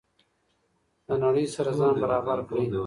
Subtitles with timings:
[1.07, 2.65] له نړۍ سره ځان برابر کړئ.